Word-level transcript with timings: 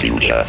future. 0.00 0.46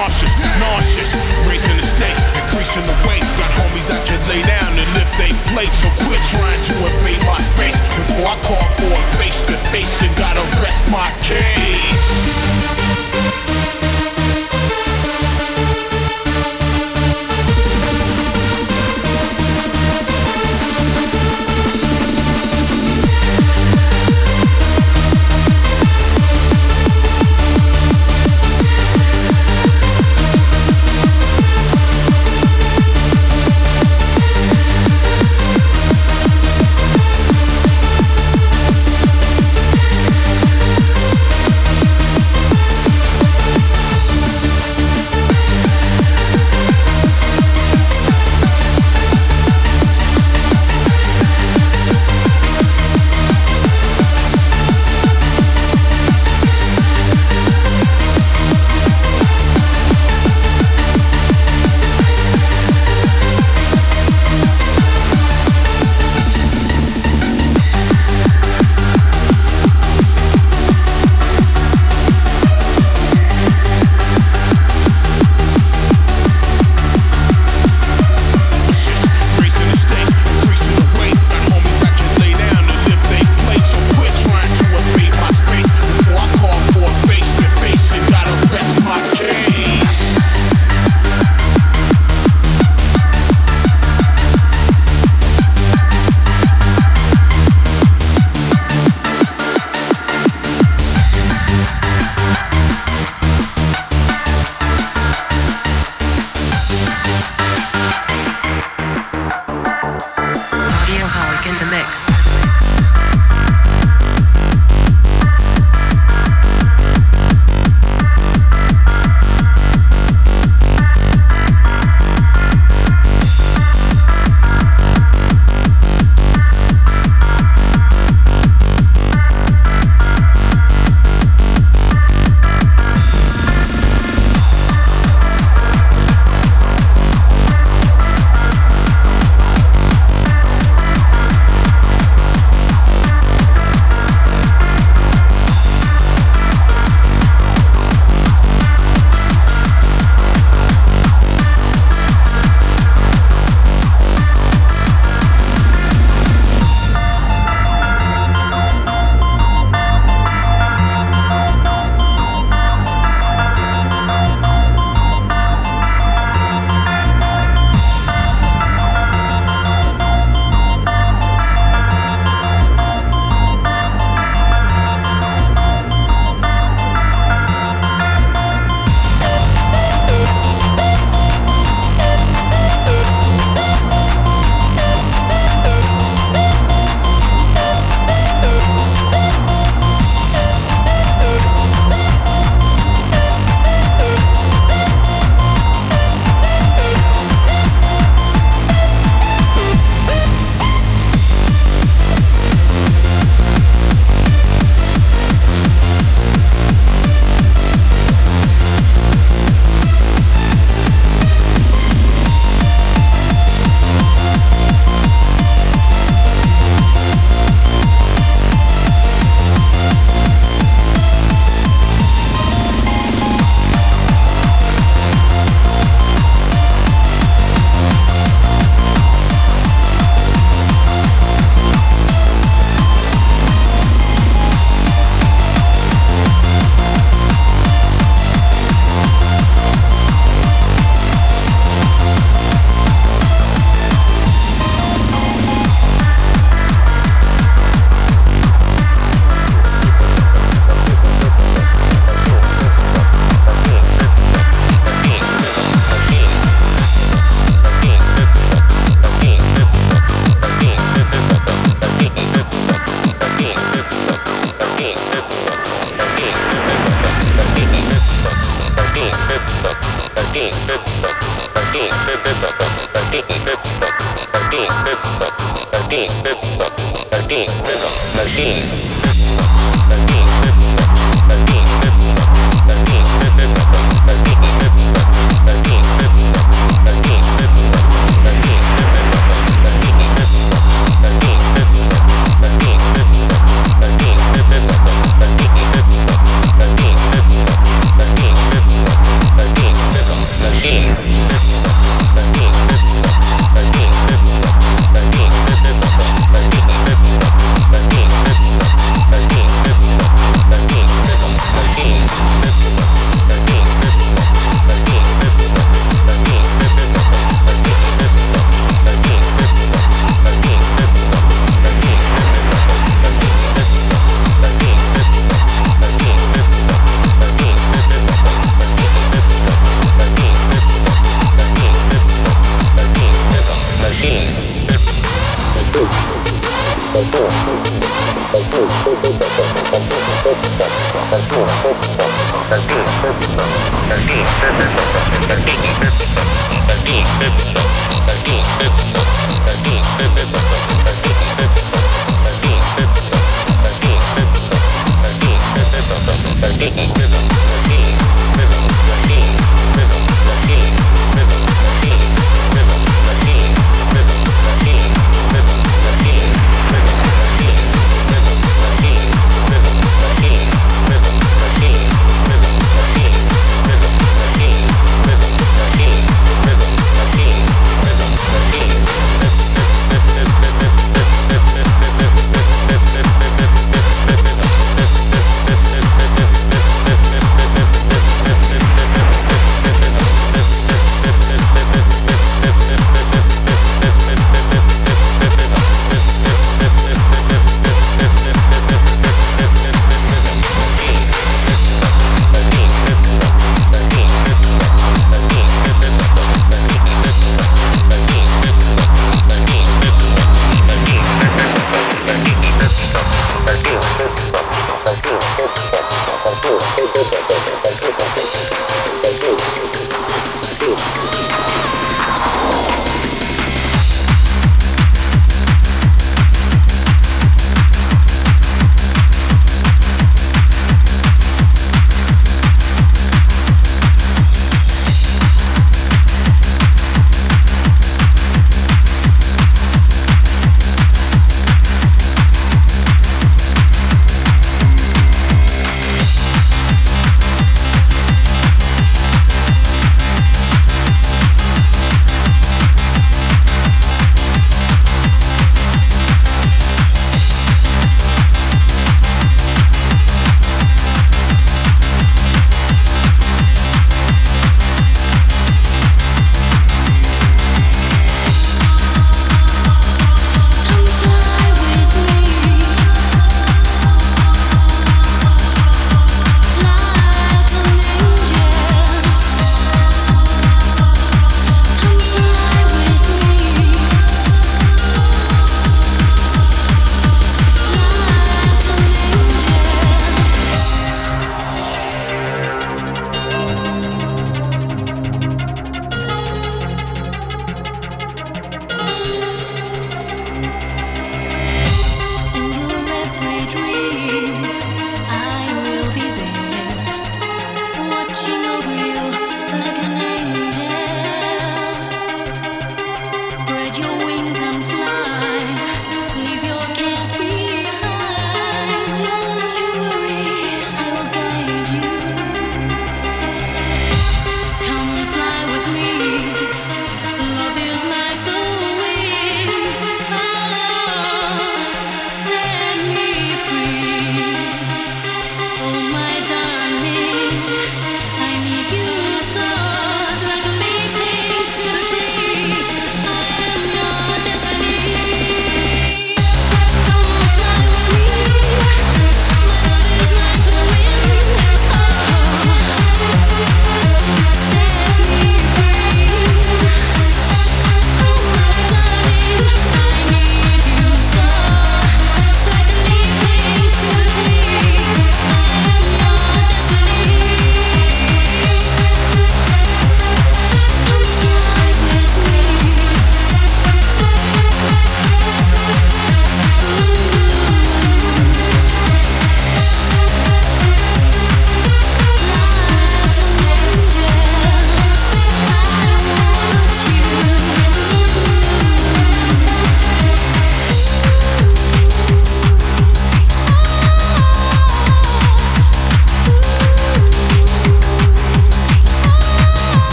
cautious, 0.00 0.32
nauseous, 0.56 1.12
racing 1.44 1.76
the 1.76 1.84
stakes, 1.84 2.24
increasing 2.40 2.84
the 2.88 2.96
weight. 3.04 3.20
Got 3.36 3.52
homies 3.60 3.88
I 3.92 4.00
can 4.08 4.20
lay 4.32 4.40
down 4.48 4.72
and 4.80 4.88
lift 4.96 5.12
they 5.20 5.28
plate. 5.52 5.72
So 5.76 5.92
quit 6.08 6.22
trying 6.32 6.62
to 6.72 6.74
invade 6.88 7.22
my 7.28 7.36
space 7.52 7.76
before 7.92 8.32
I 8.32 8.36
call 8.48 8.66
for 8.80 8.96
a 8.96 9.04
face 9.20 9.42
to 9.44 9.56
face 9.68 10.00
and 10.00 10.12
gotta 10.16 10.40
rest 10.64 10.88
my 10.88 11.08
case. 11.20 11.49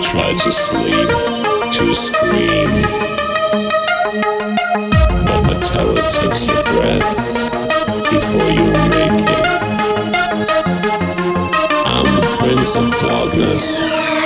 try 0.00 0.32
to 0.32 0.50
sleep, 0.50 1.08
to 1.72 1.92
scream. 1.92 2.70
But 5.26 5.42
the 5.46 5.60
terror 5.62 6.02
takes 6.08 6.48
a 6.48 6.56
breath 6.72 7.08
before 8.10 8.50
you 8.50 8.64
make 8.88 9.20
it. 9.20 9.46
I'm 11.86 12.06
the 12.16 12.36
Prince 12.38 12.76
of 12.76 12.90
Darkness. 12.98 14.19